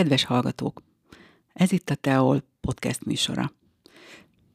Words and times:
Kedves 0.00 0.24
hallgatók! 0.24 0.82
Ez 1.52 1.72
itt 1.72 1.90
a 1.90 1.94
Teol 1.94 2.42
podcast 2.60 3.04
műsora. 3.04 3.52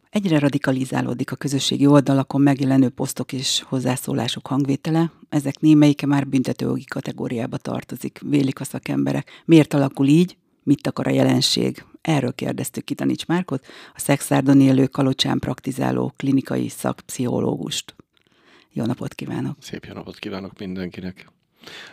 Egyre 0.10 0.40
radikalizálódik 0.40 1.32
a 1.32 1.36
közösségi 1.36 1.86
oldalakon 1.86 2.42
megjelenő 2.42 2.90
posztok 2.90 3.34
és 3.34 3.62
hozzászólások 3.62 4.48
hangvétele, 4.48 5.12
ezek 5.30 5.60
némelyike 5.60 6.06
már 6.06 6.28
büntetőjogi 6.28 6.84
kategóriába 6.84 7.58
tartozik, 7.58 8.20
vélik 8.24 8.60
a 8.60 8.64
szakemberek. 8.64 9.44
Miért 9.46 9.74
alakul 9.74 10.08
így? 10.08 10.38
Mit 10.64 10.88
akar 10.88 11.08
a 11.08 11.12
jelenség? 11.12 11.86
Erről 12.02 12.34
kérdeztük 12.34 12.84
Kitanics 12.84 13.26
Márkot, 13.26 13.66
a 13.94 14.00
szexárdon 14.00 14.62
élő 14.62 14.88
kalocsán 14.88 15.40
praktizáló 15.40 16.14
klinikai 16.18 16.70
szakpszichológust. 16.70 17.96
Jó 18.72 18.86
napot 18.86 19.14
kívánok! 19.14 19.58
Szép 19.60 19.86
jó 19.86 19.94
napot 19.94 20.20
kívánok 20.20 20.60
mindenkinek! 20.60 21.34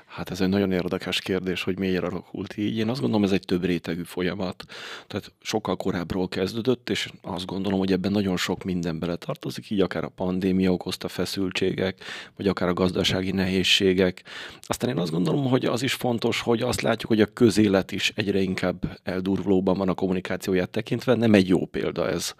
Hát 0.07 0.31
ez 0.31 0.41
egy 0.41 0.49
nagyon 0.49 0.73
érdekes 0.73 1.21
kérdés, 1.21 1.63
hogy 1.63 1.79
miért 1.79 2.03
alakult 2.03 2.57
így. 2.57 2.77
Én 2.77 2.89
azt 2.89 3.01
gondolom, 3.01 3.25
ez 3.25 3.33
egy 3.33 3.45
több 3.45 3.65
rétegű 3.65 4.03
folyamat. 4.03 4.65
Tehát 5.07 5.33
sokkal 5.43 5.77
korábbról 5.77 6.29
kezdődött, 6.29 6.91
és 6.91 7.11
azt 7.23 7.47
gondolom, 7.47 7.79
hogy 7.79 7.93
ebben 7.93 8.13
nagyon 8.13 8.37
sok 8.37 8.65
minden 8.65 8.99
beletartozik, 8.99 9.71
így 9.71 9.81
akár 9.81 10.05
a 10.05 10.09
pandémia 10.09 10.73
okozta 10.73 11.09
feszültségek, 11.09 11.99
vagy 12.37 12.49
akár 12.49 12.69
a 12.69 12.73
gazdasági 12.73 13.31
nehézségek. 13.31 14.23
Aztán 14.63 14.91
én 14.91 14.99
azt 14.99 15.13
gondolom, 15.13 15.49
hogy 15.49 15.65
az 15.65 15.83
is 15.83 15.93
fontos, 15.93 16.41
hogy 16.41 16.63
azt 16.63 16.81
látjuk, 16.81 17.11
hogy 17.11 17.21
a 17.21 17.33
közélet 17.33 17.93
is 17.93 18.13
egyre 18.15 18.41
inkább 18.41 18.99
eldurvulóban 19.03 19.77
van 19.77 19.89
a 19.89 19.95
kommunikációját 19.95 20.71
tekintve. 20.71 21.15
Nem 21.15 21.35
egy 21.35 21.49
jó 21.49 21.67
példa 21.67 22.09
ez 22.09 22.35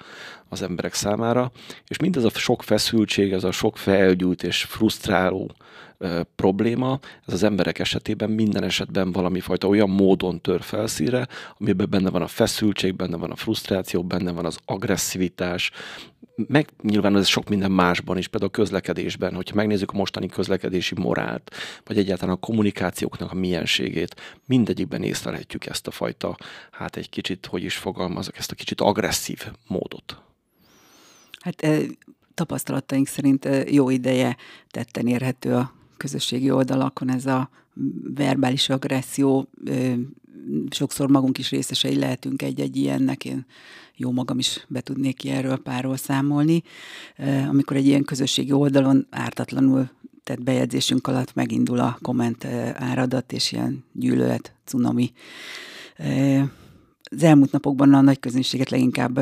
az 0.49 0.63
emberek 0.63 0.95
számára. 0.95 1.53
És 1.89 1.99
mindez 1.99 2.25
a 2.25 2.31
sok 2.31 2.63
feszültség, 2.63 3.33
ez 3.33 3.45
a 3.45 3.51
sok 3.51 3.77
felgyújt 3.77 4.43
és 4.43 4.63
frusztráló 4.63 5.55
probléma, 6.35 6.99
ez 7.27 7.33
az 7.33 7.43
emberek 7.43 7.79
esetében 7.79 8.31
minden 8.31 8.63
esetben 8.63 9.13
valami 9.13 9.41
fajta 9.41 9.69
olyan 9.69 9.91
módon 9.91 10.41
tör 10.41 10.63
felszíre, 10.63 11.29
amiben 11.59 11.91
benne 11.91 12.11
van 12.11 12.23
a 12.23 12.27
feszültség, 12.27 12.95
benne 12.97 13.17
van 13.17 13.31
a 13.31 13.37
frusztráció, 13.37 14.03
benne 14.03 14.31
van 14.31 14.45
az 14.45 14.59
agresszivitás, 14.65 15.71
meg 16.35 16.69
nyilván 16.83 17.17
ez 17.17 17.27
sok 17.27 17.49
minden 17.49 17.71
másban 17.71 18.19
is, 18.19 18.29
például 18.29 18.51
a 18.55 18.57
közlekedésben, 18.57 19.35
hogyha 19.35 19.55
megnézzük 19.55 19.91
a 19.91 19.97
mostani 19.97 20.27
közlekedési 20.27 20.95
morált, 20.95 21.55
vagy 21.85 21.99
egyáltalán 21.99 22.35
a 22.35 22.39
kommunikációknak 22.39 23.31
a 23.31 23.35
mienségét, 23.35 24.41
mindegyikben 24.47 25.03
észlelhetjük 25.03 25.67
ezt 25.67 25.87
a 25.87 25.91
fajta, 25.91 26.37
hát 26.71 26.97
egy 26.97 27.09
kicsit, 27.09 27.47
hogy 27.47 27.63
is 27.63 27.77
fogalmazok, 27.77 28.39
ezt 28.39 28.51
a 28.51 28.55
kicsit 28.55 28.81
agresszív 28.81 29.47
módot. 29.67 30.23
Hát 31.41 31.67
tapasztalataink 32.35 33.07
szerint 33.07 33.49
jó 33.71 33.91
ideje 33.91 34.37
tetten 34.71 35.07
érhető 35.07 35.55
a 35.55 35.73
közösségi 36.03 36.51
oldalakon 36.51 37.11
ez 37.11 37.27
a 37.27 37.51
verbális 38.15 38.69
agresszió, 38.69 39.49
sokszor 40.71 41.09
magunk 41.09 41.39
is 41.39 41.51
részesei 41.51 41.99
lehetünk 41.99 42.43
egy-egy 42.43 42.77
ilyennek, 42.77 43.25
én 43.25 43.47
jó 43.97 44.11
magam 44.11 44.39
is 44.39 44.67
be 44.69 44.81
tudnék 44.81 45.17
ki 45.17 45.29
erről 45.29 45.57
párról 45.57 45.97
számolni. 45.97 46.63
Amikor 47.49 47.77
egy 47.77 47.87
ilyen 47.87 48.05
közösségi 48.05 48.53
oldalon 48.53 49.07
ártatlanul 49.11 49.91
tett 50.25 50.43
bejegyzésünk 50.43 51.07
alatt 51.07 51.35
megindul 51.35 51.79
a 51.79 51.99
komment 52.01 52.45
áradat, 52.75 53.33
és 53.33 53.53
ilyen 53.53 53.85
gyűlölet, 53.93 54.55
cunami. 54.65 55.13
Az 57.03 57.23
elmúlt 57.23 57.53
napokban 57.53 57.95
a 57.95 58.01
nagy 58.01 58.21
közönséget 58.21 58.71
leginkább 58.71 59.21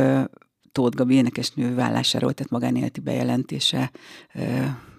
Tóth 0.73 0.97
Gabi 0.97 1.15
énekesnő 1.15 1.75
vállásáról 1.75 2.33
tett 2.33 2.51
magánéleti 2.51 3.01
bejelentése 3.01 3.91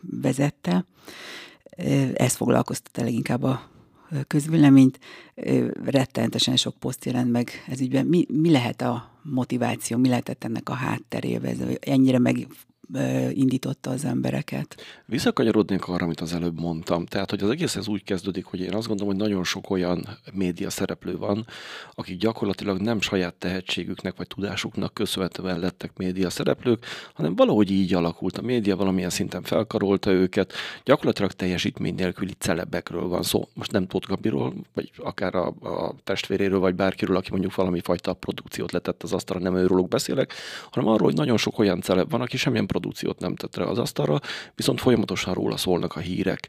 vezette 0.01 0.85
ez 2.13 2.35
foglalkoztatta 2.35 3.03
leginkább 3.03 3.43
a 3.43 3.69
közvéleményt. 4.27 4.99
Rettenetesen 5.85 6.55
sok 6.55 6.75
poszt 6.79 7.05
jelent 7.05 7.31
meg 7.31 7.51
ez 7.67 7.81
ügyben. 7.81 8.05
Mi, 8.05 8.25
mi 8.29 8.51
lehet 8.51 8.81
a 8.81 9.09
motiváció, 9.21 9.97
mi 9.97 10.07
lehetett 10.07 10.43
ennek 10.43 10.69
a 10.69 10.73
hátterébe, 10.73 11.53
ennyire 11.79 12.19
meg 12.19 12.47
indította 13.33 13.89
az 13.89 14.05
embereket. 14.05 14.81
Visszakanyarodnék 15.05 15.87
arra, 15.87 16.05
amit 16.05 16.21
az 16.21 16.33
előbb 16.33 16.59
mondtam. 16.59 17.05
Tehát, 17.05 17.29
hogy 17.29 17.43
az 17.43 17.49
egész 17.49 17.75
ez 17.75 17.87
úgy 17.87 18.03
kezdődik, 18.03 18.45
hogy 18.45 18.59
én 18.59 18.73
azt 18.73 18.87
gondolom, 18.87 19.13
hogy 19.13 19.21
nagyon 19.21 19.43
sok 19.43 19.69
olyan 19.69 20.07
média 20.33 20.69
szereplő 20.69 21.17
van, 21.17 21.45
akik 21.93 22.17
gyakorlatilag 22.17 22.79
nem 22.79 23.01
saját 23.01 23.33
tehetségüknek 23.33 24.17
vagy 24.17 24.27
tudásuknak 24.27 24.93
köszönhetően 24.93 25.59
lettek 25.59 25.91
média 25.97 26.29
szereplők, 26.29 26.85
hanem 27.13 27.35
valahogy 27.35 27.71
így 27.71 27.93
alakult. 27.93 28.37
A 28.37 28.41
média 28.41 28.75
valamilyen 28.75 29.09
szinten 29.09 29.41
felkarolta 29.41 30.11
őket, 30.11 30.53
gyakorlatilag 30.83 31.31
teljesítmény 31.31 31.95
nélküli 31.95 32.33
celebekről 32.37 33.07
van 33.07 33.23
szó. 33.23 33.47
Most 33.53 33.71
nem 33.71 33.87
Tóth 33.87 34.07
Gabiról, 34.07 34.53
vagy 34.73 34.91
akár 34.97 35.35
a, 35.35 35.47
a 35.47 35.95
testvéréről, 36.03 36.59
vagy 36.59 36.75
bárkiről, 36.75 37.15
aki 37.15 37.29
mondjuk 37.31 37.55
valami 37.55 37.79
fajta 37.79 38.13
produkciót 38.13 38.71
letett 38.71 39.03
az 39.03 39.13
asztalra, 39.13 39.43
nem 39.43 39.55
őróluk 39.55 39.87
beszélek, 39.87 40.33
hanem 40.71 40.89
arról, 40.89 41.07
hogy 41.07 41.15
nagyon 41.15 41.37
sok 41.37 41.59
olyan 41.59 41.81
celeb 41.81 42.09
van, 42.09 42.21
aki 42.21 42.37
semmilyen 42.37 42.67
produkciót 42.81 43.19
nem 43.19 43.35
tett 43.35 43.55
rá 43.55 43.65
az 43.65 43.77
asztalra, 43.77 44.19
viszont 44.55 44.79
folyamatosan 44.81 45.33
róla 45.33 45.57
szólnak 45.57 45.95
a 45.95 45.99
hírek. 45.99 46.47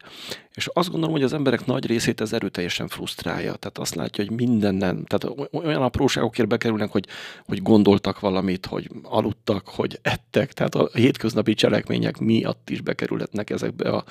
És 0.55 0.67
azt 0.73 0.91
gondolom, 0.91 1.15
hogy 1.15 1.25
az 1.25 1.33
emberek 1.33 1.67
nagy 1.67 1.87
részét 1.87 2.21
ez 2.21 2.33
erőteljesen 2.33 2.89
frusztrálja. 2.89 3.55
Tehát 3.55 3.79
azt 3.79 3.95
látja, 3.95 4.25
hogy 4.25 4.37
mindennen, 4.37 5.05
tehát 5.05 5.49
olyan 5.53 5.83
apróságokért 5.83 6.49
bekerülnek, 6.49 6.91
hogy, 6.91 7.07
hogy 7.45 7.63
gondoltak 7.63 8.21
valamit, 8.21 8.67
hogy 8.67 8.91
aludtak, 9.03 9.69
hogy 9.69 9.99
ettek. 10.03 10.53
Tehát 10.53 10.75
a 10.75 10.89
hétköznapi 10.93 11.55
cselekmények 11.55 12.19
miatt 12.19 12.71
is 12.71 12.81
bekerülhetnek 12.81 13.51
ezekbe 13.51 13.91
a, 13.91 14.05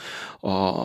a, 0.48 0.82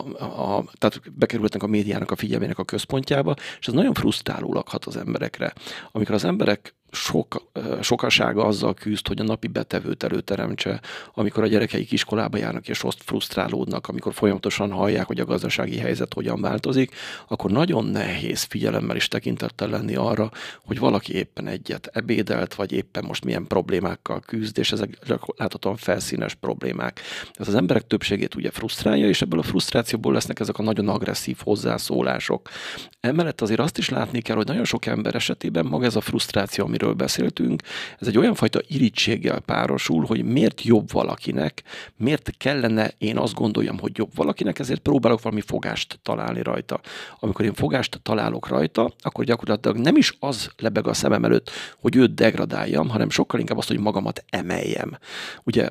a 0.57 0.63
tehát 0.73 1.01
bekerülhetnek 1.15 1.63
a 1.63 1.67
médiának 1.67 2.11
a 2.11 2.15
figyelmének 2.15 2.57
a 2.57 2.63
központjába, 2.63 3.35
és 3.59 3.67
ez 3.67 3.73
nagyon 3.73 3.93
frusztráló 3.93 4.53
lakhat 4.53 4.85
az 4.85 4.97
emberekre. 4.97 5.53
Amikor 5.91 6.15
az 6.15 6.23
emberek 6.23 6.75
sok, 6.91 7.51
sokasága 7.81 8.45
azzal 8.45 8.73
küzd, 8.73 9.07
hogy 9.07 9.19
a 9.19 9.23
napi 9.23 9.47
betevőt 9.47 10.03
előteremtse, 10.03 10.81
amikor 11.13 11.43
a 11.43 11.47
gyerekeik 11.47 11.91
iskolába 11.91 12.37
járnak 12.37 12.67
és 12.67 12.83
azt 12.83 13.03
frusztrálódnak, 13.03 13.87
amikor 13.87 14.13
folyamatosan 14.13 14.71
hallják, 14.71 15.05
hogy 15.05 15.19
a 15.19 15.25
gazdasági 15.25 15.77
helyzet 15.77 16.13
hogyan 16.13 16.41
változik, 16.41 16.95
akkor 17.27 17.51
nagyon 17.51 17.85
nehéz 17.85 18.41
figyelemmel 18.41 18.95
is 18.95 19.07
tekintettel 19.07 19.69
lenni 19.69 19.95
arra, 19.95 20.31
hogy 20.65 20.79
valaki 20.79 21.15
éppen 21.15 21.47
egyet 21.47 21.89
ebédelt, 21.93 22.55
vagy 22.55 22.71
éppen 22.71 23.03
most 23.07 23.25
milyen 23.25 23.47
problémákkal 23.47 24.19
küzd, 24.19 24.57
és 24.57 24.71
ezek 24.71 24.97
láthatóan 25.37 25.75
felszínes 25.75 26.33
problémák. 26.33 27.01
Ez 27.33 27.47
az 27.47 27.55
emberek 27.55 27.87
többségét 27.87 28.35
ugye 28.35 28.51
frusztrálja, 28.51 29.07
és 29.07 29.21
ebből 29.21 29.39
a 29.39 29.43
frusztrációból 29.43 30.13
lesznek 30.13 30.39
ezek 30.39 30.57
a 30.57 30.63
nagyon 30.63 30.87
agresszív 30.87 31.37
hozzászólások. 31.43 32.49
Emellett 32.99 33.41
azért 33.41 33.59
azt 33.59 33.77
is 33.77 33.89
látni 33.89 34.21
kell, 34.21 34.35
hogy 34.35 34.47
nagyon 34.47 34.65
sok 34.65 34.85
ember 34.85 35.15
esetében 35.15 35.65
maga 35.65 35.85
ez 35.85 35.95
a 35.95 36.01
frusztráció, 36.01 36.65
amiről 36.65 36.76
amiről 36.77 36.93
beszéltünk, 36.93 37.61
ez 37.99 38.07
egy 38.07 38.17
olyan 38.17 38.33
fajta 38.33 38.59
irítséggel 38.67 39.39
párosul, 39.39 40.05
hogy 40.05 40.23
miért 40.23 40.61
jobb 40.61 40.91
valakinek, 40.91 41.63
miért 41.95 42.31
kellene 42.37 42.91
én 42.97 43.17
azt 43.17 43.33
gondoljam, 43.33 43.79
hogy 43.79 43.97
jobb 43.97 44.15
valakinek, 44.15 44.59
ezért 44.59 44.79
próbálok 44.79 45.21
valami 45.21 45.41
fogást 45.41 45.99
találni 46.03 46.41
rajta. 46.43 46.79
Amikor 47.19 47.45
én 47.45 47.53
fogást 47.53 47.99
találok 48.03 48.47
rajta, 48.47 48.91
akkor 48.99 49.23
gyakorlatilag 49.23 49.77
nem 49.77 49.95
is 49.95 50.13
az 50.19 50.51
lebeg 50.57 50.87
a 50.87 50.93
szemem 50.93 51.25
előtt, 51.25 51.49
hogy 51.79 51.95
őt 51.95 52.13
degradáljam, 52.13 52.89
hanem 52.89 53.09
sokkal 53.09 53.39
inkább 53.39 53.57
azt, 53.57 53.67
hogy 53.67 53.79
magamat 53.79 54.23
emeljem. 54.29 54.97
Ugye 55.43 55.67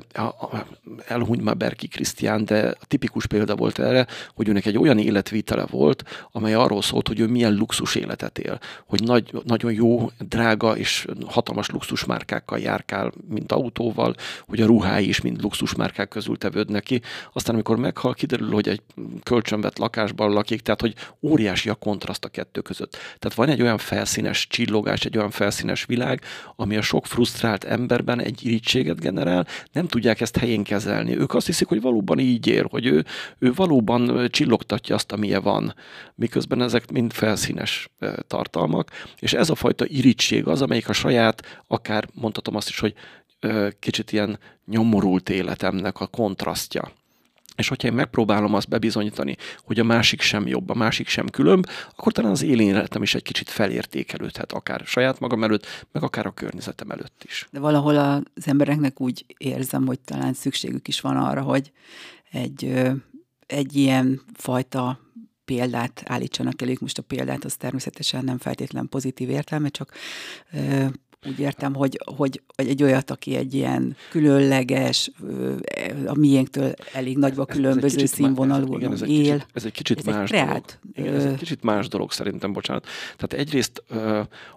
elhunyt 1.07 1.43
már 1.43 1.57
Berki 1.57 1.87
Krisztián, 1.87 2.45
de 2.45 2.75
a 2.79 2.85
tipikus 2.85 3.25
példa 3.25 3.55
volt 3.55 3.79
erre, 3.79 4.07
hogy 4.35 4.47
őnek 4.47 4.65
egy 4.65 4.77
olyan 4.77 4.97
életvitele 4.97 5.65
volt, 5.65 6.03
amely 6.31 6.53
arról 6.53 6.81
szólt, 6.81 7.07
hogy 7.07 7.19
ő 7.19 7.27
milyen 7.27 7.53
luxus 7.53 7.95
életet 7.95 8.39
él, 8.39 8.59
hogy 8.85 9.03
nagy, 9.03 9.31
nagyon 9.43 9.73
jó, 9.73 10.11
drága 10.19 10.77
és 10.77 10.96
hatalmas 11.25 11.69
luxusmárkákkal 11.69 12.59
járkál, 12.59 13.11
mint 13.29 13.51
autóval, 13.51 14.15
hogy 14.41 14.61
a 14.61 14.65
ruhái 14.65 15.07
is 15.07 15.21
mind 15.21 15.41
luxusmárkák 15.41 16.07
közül 16.07 16.37
tevődnek 16.37 16.83
ki. 16.83 17.01
Aztán, 17.33 17.55
amikor 17.55 17.77
meghal, 17.77 18.13
kiderül, 18.13 18.51
hogy 18.51 18.67
egy 18.67 18.81
kölcsönvet 19.23 19.79
lakásban 19.79 20.31
lakik, 20.31 20.61
tehát, 20.61 20.81
hogy 20.81 20.95
óriási 21.21 21.69
a 21.69 21.75
kontraszt 21.75 22.25
a 22.25 22.29
kettő 22.29 22.61
között. 22.61 22.91
Tehát 22.91 23.37
van 23.37 23.49
egy 23.49 23.61
olyan 23.61 23.77
felszínes 23.77 24.47
csillogás, 24.47 25.05
egy 25.05 25.17
olyan 25.17 25.31
felszínes 25.31 25.85
világ, 25.85 26.21
ami 26.55 26.77
a 26.77 26.81
sok 26.81 27.05
frusztrált 27.05 27.63
emberben 27.63 28.21
egy 28.21 28.45
irítséget 28.45 28.99
generál, 28.99 29.47
nem 29.71 29.87
tudják 29.87 30.21
ezt 30.21 30.37
helyén 30.37 30.63
kezelni. 30.63 31.17
Ők 31.17 31.33
azt 31.33 31.45
hiszik, 31.45 31.67
hogy 31.67 31.81
valóban 31.81 32.19
így 32.19 32.47
ér, 32.47 32.65
hogy 32.69 32.85
ő, 32.85 33.05
ő 33.39 33.53
valóban 33.53 34.27
csillogtatja 34.29 34.95
azt, 34.95 35.11
amilyen 35.11 35.41
van, 35.41 35.75
miközben 36.15 36.61
ezek 36.61 36.91
mind 36.91 37.13
felszínes 37.13 37.89
tartalmak, 38.27 38.91
és 39.19 39.33
ez 39.33 39.49
a 39.49 39.55
fajta 39.55 39.85
irítség 39.85 40.47
az, 40.47 40.61
amelyik 40.61 40.86
a 40.89 40.93
saját, 40.93 41.63
akár 41.67 42.07
mondhatom 42.13 42.55
azt 42.55 42.69
is, 42.69 42.79
hogy 42.79 42.93
kicsit 43.79 44.11
ilyen 44.11 44.39
nyomorult 44.65 45.29
életemnek 45.29 45.99
a 45.99 46.07
kontrasztja. 46.07 46.91
És 47.55 47.67
hogyha 47.67 47.87
én 47.87 47.93
megpróbálom 47.93 48.53
azt 48.53 48.69
bebizonyítani, 48.69 49.35
hogy 49.65 49.79
a 49.79 49.83
másik 49.83 50.21
sem 50.21 50.47
jobb, 50.47 50.69
a 50.69 50.73
másik 50.73 51.07
sem 51.07 51.27
különb, 51.27 51.65
akkor 51.97 52.11
talán 52.11 52.31
az 52.31 52.43
életem 52.43 53.01
is 53.01 53.15
egy 53.15 53.23
kicsit 53.23 53.49
felértékelődhet, 53.49 54.51
akár 54.51 54.81
saját 54.85 55.19
magam 55.19 55.43
előtt, 55.43 55.85
meg 55.91 56.03
akár 56.03 56.25
a 56.25 56.31
környezetem 56.31 56.91
előtt 56.91 57.23
is. 57.25 57.47
De 57.51 57.59
valahol 57.59 57.97
az 58.35 58.47
embereknek 58.47 59.01
úgy 59.01 59.25
érzem, 59.37 59.85
hogy 59.85 59.99
talán 59.99 60.33
szükségük 60.33 60.87
is 60.87 61.01
van 61.01 61.17
arra, 61.17 61.41
hogy 61.41 61.71
egy, 62.31 62.81
egy 63.47 63.75
ilyen 63.75 64.21
fajta 64.33 64.99
példát 65.47 66.03
állítsanak 66.05 66.61
elég. 66.61 66.77
Most 66.81 66.97
a 66.97 67.01
példát 67.01 67.43
az 67.43 67.55
természetesen 67.55 68.23
nem 68.23 68.37
feltétlen 68.37 68.89
pozitív 68.89 69.29
értelme, 69.29 69.69
csak 69.69 69.91
úgy 71.25 71.39
értem, 71.39 71.73
hogy, 71.73 71.99
hogy, 72.15 72.41
hogy 72.55 72.67
egy 72.67 72.83
olyat, 72.83 73.11
aki 73.11 73.35
egy 73.35 73.53
ilyen 73.53 73.95
különleges, 74.09 75.11
a 76.05 76.17
miénktől 76.17 76.73
elég 76.93 77.17
nagyba 77.17 77.45
különböző 77.45 78.05
színvonalú 78.05 78.75
igen, 78.75 78.91
ez 78.91 79.01
egy 79.01 79.11
él. 79.11 79.21
Kicsit, 79.21 79.47
ez 79.53 79.65
egy 79.65 79.71
kicsit 79.71 79.97
ez 79.97 80.05
más 80.05 80.31
egy 80.31 80.45
dolog. 80.45 80.63
Igen, 80.93 81.13
ez 81.15 81.25
egy 81.25 81.37
kicsit 81.37 81.63
más 81.63 81.87
dolog 81.87 82.11
szerintem, 82.11 82.53
bocsánat. 82.53 82.85
Tehát 83.17 83.45
egyrészt, 83.45 83.83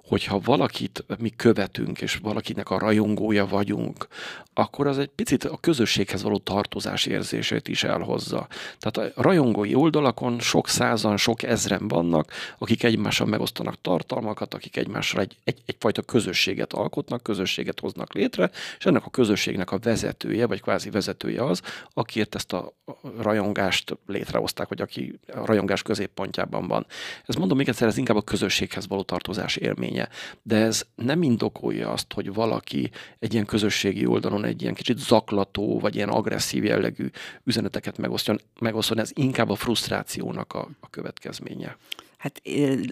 hogyha 0.05 0.41
valakit 0.45 1.05
mi 1.19 1.31
követünk, 1.37 2.01
és 2.01 2.17
valakinek 2.17 2.71
a 2.71 2.79
rajongója 2.79 3.47
vagyunk, 3.47 4.07
akkor 4.55 4.87
az 4.87 4.99
egy 4.99 5.11
picit 5.15 5.45
a 5.45 5.57
közösséghez 5.57 6.23
való 6.23 6.39
tartozás 6.39 7.07
érzését 7.07 7.69
is 7.69 7.85
elhozza. 7.85 8.49
Tehát 8.79 9.13
a 9.17 9.23
rajongói 9.23 9.75
oldalakon 9.75 10.41
sok 10.41 10.69
százan, 10.69 11.17
sok 11.17 11.43
ezren 11.43 11.89
vannak, 11.89 12.33
akik 12.59 12.83
egymással 12.83 13.27
megosztanak 13.27 13.81
tartalmakat, 13.81 14.55
akik 14.55 14.77
egymással 14.77 15.21
egy, 15.21 15.37
egy, 15.45 15.63
egyfajta 15.67 16.03
közösséget 16.51 16.73
alkotnak, 16.73 17.23
közösséget 17.23 17.81
hoznak 17.81 18.13
létre, 18.13 18.51
és 18.79 18.87
ennek 18.87 19.07
a 19.07 19.11
közösségnek 19.11 19.71
a 19.71 19.79
vezetője, 19.79 20.47
vagy 20.47 20.61
kvázi 20.61 20.91
vezetője 20.91 21.45
az, 21.45 21.63
akiért 21.93 22.35
ezt 22.35 22.53
a 22.53 22.73
rajongást 23.19 23.99
létrehozták, 24.07 24.69
vagy 24.69 24.81
aki 24.81 25.19
a 25.35 25.45
rajongás 25.45 25.83
középpontjában 25.83 26.67
van. 26.67 26.87
Ez 27.27 27.35
mondom 27.35 27.57
még 27.57 27.69
egyszer, 27.69 27.89
ez 27.89 27.97
inkább 27.97 28.17
a 28.17 28.23
közösséghez 28.23 28.89
való 28.89 29.03
tartozás 29.03 29.57
élménye. 29.57 30.09
De 30.43 30.57
ez 30.57 30.85
nem 30.95 31.23
indokolja 31.23 31.93
azt, 31.93 32.13
hogy 32.13 32.35
valaki 32.35 32.91
egy 33.19 33.33
ilyen 33.33 33.47
közösségi 33.47 34.07
oldalon 34.07 34.45
egy 34.45 34.63
ilyen 34.63 34.75
kicsit 34.75 34.99
zaklató, 34.99 35.79
vagy 35.79 35.95
ilyen 35.95 36.09
agresszív 36.09 36.65
jellegű 36.65 37.11
üzeneteket 37.45 37.99
megosztjon, 37.99 38.41
megosztjon. 38.61 38.99
Ez 38.99 39.11
inkább 39.15 39.51
a 39.51 39.55
frusztrációnak 39.55 40.53
a, 40.53 40.69
a 40.81 40.91
következménye. 40.91 41.77
Hát 42.21 42.43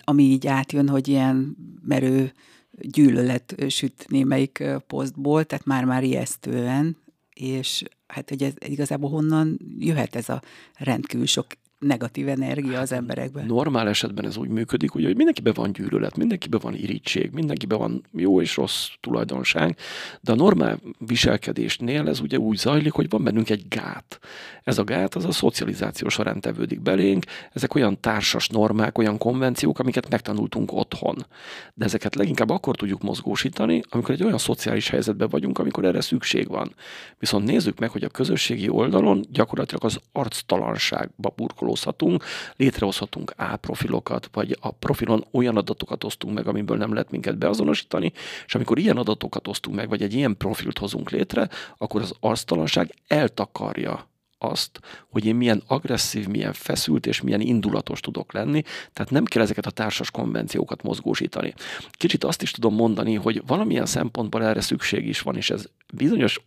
ami 0.04 0.22
így 0.22 0.46
átjön, 0.46 0.88
hogy 0.88 1.08
ilyen 1.08 1.56
merő 1.84 2.32
gyűlölet 2.80 3.54
süt 3.68 4.04
némelyik 4.08 4.64
posztból, 4.86 5.44
tehát 5.44 5.64
már-már 5.64 6.02
ijesztően, 6.04 6.96
és 7.34 7.82
hát 8.06 8.28
hogy 8.28 8.42
ez 8.42 8.52
igazából 8.58 9.10
honnan 9.10 9.58
jöhet 9.78 10.16
ez 10.16 10.28
a 10.28 10.42
rendkívül 10.74 11.26
sok 11.26 11.46
negatív 11.78 12.28
energia 12.28 12.80
az 12.80 12.92
emberekben. 12.92 13.46
Normál 13.46 13.88
esetben 13.88 14.24
ez 14.24 14.36
úgy 14.36 14.48
működik, 14.48 14.94
ugye, 14.94 15.06
hogy 15.06 15.16
mindenkiben 15.16 15.52
van 15.56 15.72
gyűlölet, 15.72 16.16
mindenkiben 16.16 16.60
van 16.62 16.74
irítség, 16.74 17.30
mindenkiben 17.32 17.78
van 17.78 18.04
jó 18.12 18.40
és 18.40 18.56
rossz 18.56 18.88
tulajdonság, 19.00 19.76
de 20.20 20.32
a 20.32 20.34
normál 20.34 20.80
viselkedésnél 20.98 22.08
ez 22.08 22.20
ugye 22.20 22.38
úgy 22.38 22.56
zajlik, 22.56 22.92
hogy 22.92 23.08
van 23.08 23.24
bennünk 23.24 23.50
egy 23.50 23.68
gát. 23.68 24.18
Ez 24.64 24.78
a 24.78 24.84
gát 24.84 25.14
az 25.14 25.24
a 25.24 25.32
szocializáció 25.32 26.08
során 26.08 26.40
tevődik 26.40 26.80
belénk, 26.80 27.24
ezek 27.52 27.74
olyan 27.74 28.00
társas 28.00 28.48
normák, 28.48 28.98
olyan 28.98 29.18
konvenciók, 29.18 29.78
amiket 29.78 30.08
megtanultunk 30.08 30.72
otthon. 30.72 31.26
De 31.74 31.84
ezeket 31.84 32.14
leginkább 32.14 32.50
akkor 32.50 32.76
tudjuk 32.76 33.02
mozgósítani, 33.02 33.82
amikor 33.88 34.14
egy 34.14 34.24
olyan 34.24 34.38
szociális 34.38 34.88
helyzetben 34.88 35.28
vagyunk, 35.28 35.58
amikor 35.58 35.84
erre 35.84 36.00
szükség 36.00 36.48
van. 36.48 36.74
Viszont 37.18 37.44
nézzük 37.44 37.78
meg, 37.78 37.90
hogy 37.90 38.04
a 38.04 38.08
közösségi 38.08 38.68
oldalon 38.68 39.24
gyakorlatilag 39.30 39.84
az 39.84 39.98
arctalanságba 40.12 41.32
burkoló 41.36 41.67
kalózhatunk, 41.68 42.24
létrehozhatunk 42.56 43.32
A 43.36 43.56
profilokat, 43.56 44.28
vagy 44.32 44.56
a 44.60 44.70
profilon 44.70 45.24
olyan 45.30 45.56
adatokat 45.56 46.04
osztunk 46.04 46.34
meg, 46.34 46.46
amiből 46.46 46.76
nem 46.76 46.92
lehet 46.92 47.10
minket 47.10 47.38
beazonosítani, 47.38 48.12
és 48.46 48.54
amikor 48.54 48.78
ilyen 48.78 48.96
adatokat 48.96 49.48
osztunk 49.48 49.76
meg, 49.76 49.88
vagy 49.88 50.02
egy 50.02 50.14
ilyen 50.14 50.36
profilt 50.36 50.78
hozunk 50.78 51.10
létre, 51.10 51.48
akkor 51.78 52.00
az 52.00 52.14
arctalanság 52.20 52.94
eltakarja 53.06 54.06
azt, 54.38 54.80
hogy 55.10 55.24
én 55.24 55.34
milyen 55.34 55.62
agresszív, 55.66 56.26
milyen 56.26 56.52
feszült 56.52 57.06
és 57.06 57.20
milyen 57.20 57.40
indulatos 57.40 58.00
tudok 58.00 58.32
lenni, 58.32 58.62
tehát 58.92 59.10
nem 59.10 59.24
kell 59.24 59.42
ezeket 59.42 59.66
a 59.66 59.70
társas 59.70 60.10
konvenciókat 60.10 60.82
mozgósítani. 60.82 61.54
Kicsit 61.90 62.24
azt 62.24 62.42
is 62.42 62.50
tudom 62.50 62.74
mondani, 62.74 63.14
hogy 63.14 63.42
valamilyen 63.46 63.86
szempontból 63.86 64.44
erre 64.44 64.60
szükség 64.60 65.06
is 65.08 65.20
van, 65.20 65.36
és 65.36 65.50
ez 65.50 65.64
bizonyos 65.92 66.40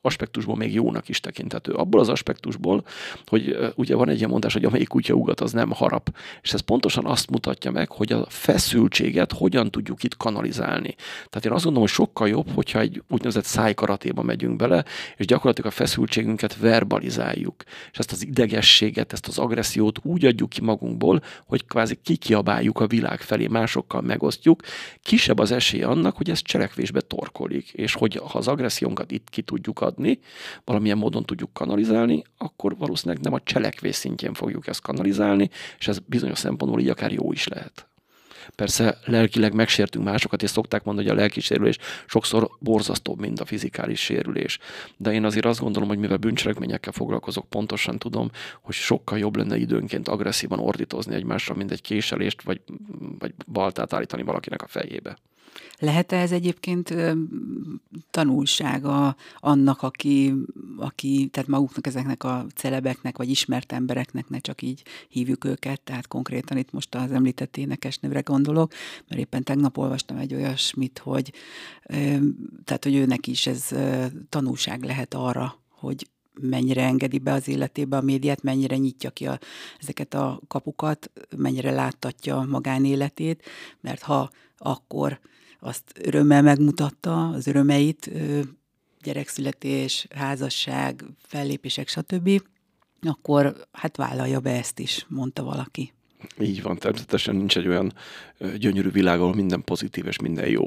aspektusból 0.00 0.56
még 0.56 0.74
jónak 0.74 1.08
is 1.08 1.20
tekintető. 1.20 1.72
Abból 1.72 2.00
az 2.00 2.08
aspektusból, 2.08 2.84
hogy 3.26 3.56
ugye 3.74 3.94
van 3.94 4.08
egy 4.08 4.16
ilyen 4.16 4.30
mondás, 4.30 4.52
hogy 4.52 4.64
amelyik 4.64 4.88
kutya 4.88 5.14
ugat, 5.14 5.40
az 5.40 5.52
nem 5.52 5.70
harap. 5.70 6.16
És 6.42 6.52
ez 6.52 6.60
pontosan 6.60 7.06
azt 7.06 7.30
mutatja 7.30 7.70
meg, 7.70 7.90
hogy 7.90 8.12
a 8.12 8.26
feszültséget 8.28 9.32
hogyan 9.32 9.70
tudjuk 9.70 10.02
itt 10.02 10.16
kanalizálni. 10.16 10.94
Tehát 11.28 11.44
én 11.44 11.52
azt 11.52 11.64
gondolom, 11.64 11.88
hogy 11.88 11.96
sokkal 11.96 12.28
jobb, 12.28 12.50
hogyha 12.54 12.80
egy 12.80 13.02
úgynevezett 13.08 13.44
szájkaratéba 13.44 14.22
megyünk 14.22 14.56
bele, 14.56 14.84
és 15.16 15.26
gyakorlatilag 15.26 15.70
a 15.70 15.74
feszültségünket 15.74 16.56
verbalizáljuk. 16.56 17.62
És 17.92 17.98
ezt 17.98 18.12
az 18.12 18.26
idegességet, 18.26 19.12
ezt 19.12 19.26
az 19.26 19.38
agressziót 19.38 19.98
úgy 20.02 20.24
adjuk 20.24 20.48
ki 20.48 20.60
magunkból, 20.60 21.22
hogy 21.46 21.66
kvázi 21.66 21.98
kikiabáljuk 22.02 22.80
a 22.80 22.86
világ 22.86 23.20
felé, 23.20 23.46
másokkal 23.46 24.00
megosztjuk. 24.00 24.62
Kisebb 25.02 25.38
az 25.38 25.50
esély 25.50 25.82
annak, 25.82 26.16
hogy 26.16 26.30
ez 26.30 26.42
cselekvésbe 26.42 27.00
torkolik, 27.00 27.70
és 27.72 27.94
hogy 27.94 28.20
ha 28.24 28.38
az 28.38 28.48
agressziónkat 28.48 29.10
itt 29.10 29.28
ki 29.34 29.42
tudjuk 29.42 29.80
adni, 29.80 30.18
valamilyen 30.64 30.98
módon 30.98 31.24
tudjuk 31.24 31.52
kanalizálni, 31.52 32.22
akkor 32.38 32.76
valószínűleg 32.76 33.22
nem 33.22 33.32
a 33.32 33.40
cselekvés 33.40 33.94
szintjén 33.94 34.34
fogjuk 34.34 34.66
ezt 34.66 34.82
kanalizálni, 34.82 35.50
és 35.78 35.88
ez 35.88 35.98
bizonyos 36.06 36.38
szempontból 36.38 36.80
így 36.80 36.88
akár 36.88 37.12
jó 37.12 37.32
is 37.32 37.48
lehet. 37.48 37.88
Persze 38.54 38.98
lelkileg 39.04 39.54
megsértünk 39.54 40.04
másokat, 40.04 40.42
és 40.42 40.50
szokták 40.50 40.84
mondani, 40.84 41.06
hogy 41.06 41.16
a 41.16 41.20
lelki 41.20 41.40
sérülés 41.40 41.78
sokszor 42.06 42.50
borzasztóbb, 42.58 43.20
mint 43.20 43.40
a 43.40 43.44
fizikális 43.44 44.00
sérülés. 44.00 44.58
De 44.96 45.12
én 45.12 45.24
azért 45.24 45.44
azt 45.44 45.60
gondolom, 45.60 45.88
hogy 45.88 45.98
mivel 45.98 46.16
bűncselekményekkel 46.16 46.92
foglalkozok, 46.92 47.48
pontosan 47.48 47.98
tudom, 47.98 48.30
hogy 48.62 48.74
sokkal 48.74 49.18
jobb 49.18 49.36
lenne 49.36 49.56
időnként 49.56 50.08
agresszívan 50.08 50.58
ordítozni 50.58 51.14
egymásra, 51.14 51.54
mint 51.54 51.70
egy 51.70 51.80
késelést, 51.80 52.42
vagy, 52.42 52.60
vagy 53.18 53.34
baltát 53.46 53.92
állítani 53.92 54.22
valakinek 54.22 54.62
a 54.62 54.66
fejébe. 54.66 55.16
Lehet-e 55.78 56.16
ez 56.16 56.32
egyébként 56.32 56.94
tanulsága 58.10 59.16
annak, 59.36 59.82
aki, 59.82 60.34
aki, 60.76 61.28
tehát 61.32 61.48
maguknak 61.48 61.86
ezeknek 61.86 62.24
a 62.24 62.46
celebeknek, 62.54 63.16
vagy 63.16 63.28
ismert 63.28 63.72
embereknek, 63.72 64.28
ne 64.28 64.38
csak 64.38 64.62
így 64.62 64.82
hívjuk 65.08 65.44
őket, 65.44 65.80
tehát 65.80 66.08
konkrétan 66.08 66.56
itt 66.56 66.72
most 66.72 66.94
az 66.94 67.12
említett 67.12 67.56
énekesnőre 67.56 68.20
gondolok, 68.20 68.72
mert 69.08 69.20
éppen 69.20 69.42
tegnap 69.42 69.78
olvastam 69.78 70.16
egy 70.16 70.34
olyasmit, 70.34 70.98
hogy 70.98 71.32
tehát, 72.64 72.84
hogy 72.84 72.94
őnek 72.94 73.26
is 73.26 73.46
ez 73.46 73.68
tanulság 74.28 74.82
lehet 74.82 75.14
arra, 75.14 75.58
hogy 75.68 76.08
mennyire 76.40 76.82
engedi 76.82 77.18
be 77.18 77.32
az 77.32 77.48
életébe 77.48 77.96
a 77.96 78.00
médiát, 78.00 78.42
mennyire 78.42 78.76
nyitja 78.76 79.10
ki 79.10 79.26
a, 79.26 79.38
ezeket 79.80 80.14
a 80.14 80.40
kapukat, 80.48 81.10
mennyire 81.36 81.70
láttatja 81.70 82.36
a 82.38 82.44
magánéletét, 82.44 83.44
mert 83.80 84.02
ha 84.02 84.30
akkor 84.56 85.20
azt 85.60 85.82
örömmel 86.00 86.42
megmutatta, 86.42 87.28
az 87.28 87.46
örömeit, 87.46 88.10
gyerekszületés, 89.02 90.06
házasság, 90.10 91.04
fellépések, 91.18 91.88
stb., 91.88 92.42
akkor 93.02 93.66
hát 93.72 93.96
vállalja 93.96 94.40
be 94.40 94.50
ezt 94.50 94.78
is, 94.78 95.06
mondta 95.08 95.42
valaki. 95.42 95.93
Így 96.40 96.62
van, 96.62 96.78
természetesen 96.78 97.36
nincs 97.36 97.56
egy 97.56 97.68
olyan 97.68 97.92
gyönyörű 98.56 98.90
világ, 98.90 99.20
ahol 99.20 99.34
minden 99.34 99.64
pozitív 99.64 100.06
és 100.06 100.18
minden 100.18 100.48
jó. 100.48 100.66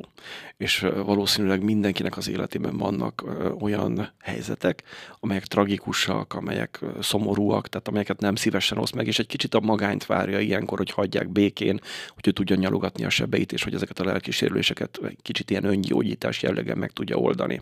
És 0.58 0.86
valószínűleg 1.06 1.64
mindenkinek 1.64 2.18
az 2.18 2.30
életében 2.30 2.78
vannak 2.78 3.24
olyan 3.60 4.12
helyzetek, 4.22 4.84
amelyek 5.20 5.46
tragikusak, 5.46 6.34
amelyek 6.34 6.80
szomorúak, 7.02 7.68
tehát 7.68 7.88
amelyeket 7.88 8.20
nem 8.20 8.36
szívesen 8.36 8.78
oszt 8.78 8.96
meg, 8.96 9.08
és 9.08 9.20
egy 9.20 9.28
kicsit 9.28 9.54
a 9.54 9.60
magányt 9.60 10.06
várja 10.06 10.40
ilyenkor, 10.40 10.78
hogy 10.78 10.92
hagyják 10.92 11.30
békén, 11.30 11.80
hogy 12.08 12.28
ő 12.28 12.32
tudja 12.32 12.56
nyalogatni 12.56 13.06
a 13.06 13.10
sebeit, 13.10 13.52
és 13.52 13.64
hogy 13.64 13.74
ezeket 13.74 14.00
a 14.00 14.04
lelki 14.04 14.32
sérüléseket 14.32 15.00
kicsit 15.22 15.50
ilyen 15.50 15.64
öngyógyítás 15.64 16.42
jellegen 16.42 16.78
meg 16.78 16.92
tudja 16.92 17.16
oldani. 17.16 17.62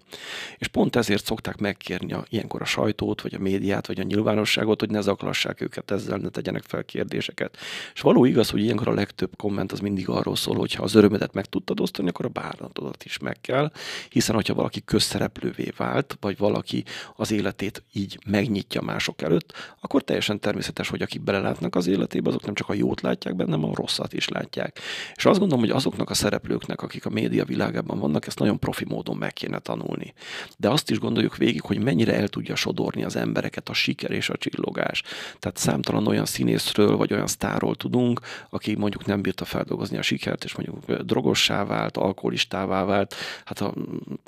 És 0.57 0.67
pont 0.67 0.95
ezért 0.95 1.25
szokták 1.25 1.57
megkérni 1.57 2.13
a, 2.13 2.25
ilyenkor 2.29 2.61
a 2.61 2.65
sajtót, 2.65 3.21
vagy 3.21 3.33
a 3.33 3.39
médiát, 3.39 3.87
vagy 3.87 3.99
a 3.99 4.03
nyilvánosságot, 4.03 4.79
hogy 4.79 4.89
ne 4.89 5.01
zaklassák 5.01 5.61
őket 5.61 5.91
ezzel, 5.91 6.17
ne 6.17 6.29
tegyenek 6.29 6.63
fel 6.63 6.83
kérdéseket. 6.83 7.57
És 7.93 8.01
való 8.01 8.25
igaz, 8.25 8.49
hogy 8.49 8.61
ilyenkor 8.61 8.87
a 8.87 8.93
legtöbb 8.93 9.35
komment 9.37 9.71
az 9.71 9.79
mindig 9.79 10.09
arról 10.09 10.35
szól, 10.35 10.55
hogy 10.55 10.73
ha 10.73 10.83
az 10.83 10.95
örömedet 10.95 11.33
meg 11.33 11.45
tudtad 11.45 11.79
osztani, 11.79 12.09
akkor 12.09 12.25
a 12.25 12.29
bánatodat 12.29 13.03
is 13.05 13.17
meg 13.17 13.41
kell, 13.41 13.71
hiszen 14.09 14.35
hogyha 14.35 14.53
valaki 14.53 14.81
közszereplővé 14.85 15.73
vált, 15.77 16.17
vagy 16.19 16.37
valaki 16.37 16.83
az 17.15 17.31
életét 17.31 17.83
így 17.93 18.19
megnyitja 18.25 18.81
mások 18.81 19.21
előtt, 19.21 19.53
akkor 19.79 20.03
teljesen 20.03 20.39
természetes, 20.39 20.89
hogy 20.89 21.01
akik 21.01 21.21
belelátnak 21.21 21.75
az 21.75 21.87
életébe, 21.87 22.29
azok 22.29 22.45
nem 22.45 22.53
csak 22.53 22.69
a 22.69 22.73
jót 22.73 23.01
látják 23.01 23.35
benne, 23.35 23.51
hanem 23.55 23.69
a 23.69 23.75
rosszat 23.75 24.13
is 24.13 24.27
látják. 24.27 24.79
És 25.15 25.25
azt 25.25 25.39
gondolom, 25.39 25.63
hogy 25.63 25.73
azoknak 25.73 26.09
a 26.09 26.13
szereplőknek, 26.13 26.81
akik 26.81 27.05
a 27.05 27.09
média 27.09 27.45
világában 27.45 27.99
vannak, 27.99 28.27
ezt 28.27 28.39
nagyon 28.39 28.59
profi 28.59 28.85
módon 28.87 29.17
meg 29.17 29.33
kéne 29.33 29.59
tanulni. 29.59 30.13
De 30.57 30.69
azt 30.69 30.89
is 30.91 30.99
gondoljuk 30.99 31.37
végig, 31.37 31.61
hogy 31.61 31.83
mennyire 31.83 32.15
el 32.15 32.27
tudja 32.27 32.55
sodorni 32.55 33.03
az 33.03 33.15
embereket 33.15 33.69
a 33.69 33.73
siker 33.73 34.11
és 34.11 34.29
a 34.29 34.37
csillogás. 34.37 35.03
Tehát 35.39 35.57
számtalan 35.57 36.07
olyan 36.07 36.25
színészről 36.25 36.97
vagy 36.97 37.13
olyan 37.13 37.27
sztárról 37.27 37.74
jól 37.75 37.91
tudunk, 37.91 38.19
aki 38.49 38.75
mondjuk 38.75 39.05
nem 39.05 39.21
bírta 39.21 39.45
feldolgozni 39.45 39.97
a 39.97 40.01
sikert, 40.01 40.43
és 40.43 40.55
mondjuk 40.55 41.01
drogossá 41.01 41.63
vált, 41.63 41.97
alkoholistává 41.97 42.83
vált, 42.83 43.15
hát 43.45 43.59
a 43.61 43.73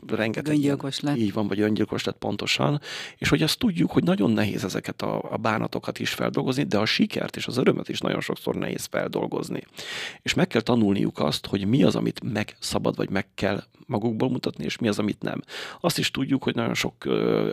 rengeteg... 0.07 0.53
Öngyilkos 0.53 0.99
lett. 0.99 1.17
Így 1.17 1.33
van, 1.33 1.47
vagy 1.47 1.59
öngyilkos 1.59 2.03
lett 2.03 2.17
pontosan. 2.17 2.81
És 3.17 3.29
hogy 3.29 3.43
azt 3.43 3.59
tudjuk, 3.59 3.91
hogy 3.91 4.03
nagyon 4.03 4.31
nehéz 4.31 4.63
ezeket 4.63 5.01
a, 5.01 5.31
a 5.31 5.37
bánatokat 5.37 5.99
is 5.99 6.09
feldolgozni, 6.09 6.63
de 6.63 6.77
a 6.77 6.85
sikert 6.85 7.35
és 7.35 7.47
az 7.47 7.57
örömet 7.57 7.89
is 7.89 7.99
nagyon 7.99 8.21
sokszor 8.21 8.55
nehéz 8.55 8.85
feldolgozni. 8.85 9.63
És 10.21 10.33
meg 10.33 10.47
kell 10.47 10.61
tanulniuk 10.61 11.19
azt, 11.19 11.45
hogy 11.45 11.67
mi 11.67 11.83
az, 11.83 11.95
amit 11.95 12.21
meg 12.33 12.55
szabad, 12.59 12.95
vagy 12.95 13.09
meg 13.09 13.27
kell 13.35 13.63
magukból 13.87 14.29
mutatni, 14.29 14.63
és 14.63 14.77
mi 14.77 14.87
az, 14.87 14.99
amit 14.99 15.21
nem. 15.21 15.41
Azt 15.79 15.97
is 15.97 16.11
tudjuk, 16.11 16.43
hogy 16.43 16.55
nagyon 16.55 16.73
sok 16.73 16.93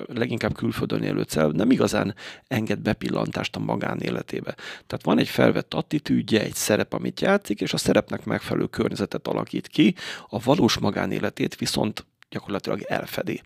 leginkább 0.06 0.54
külföldön 0.54 1.02
élő 1.02 1.22
cel 1.22 1.48
nem 1.48 1.70
igazán 1.70 2.14
enged 2.48 2.78
bepillantást 2.78 3.56
a 3.56 3.60
magánéletébe. 3.60 4.54
Tehát 4.86 5.04
van 5.04 5.18
egy 5.18 5.28
felvett 5.28 5.74
attitűdje, 5.84 6.40
egy 6.40 6.54
szerep, 6.54 6.92
amit 6.92 7.20
játszik, 7.20 7.60
és 7.60 7.72
a 7.72 7.76
szerepnek 7.76 8.24
megfelelő 8.24 8.66
környezetet 8.66 9.26
alakít 9.26 9.66
ki, 9.66 9.94
a 10.28 10.38
valós 10.38 10.78
magánéletét 10.78 11.56
viszont 11.56 12.06
gyakorlatilag 12.28 12.82
elfedi. 12.82 13.42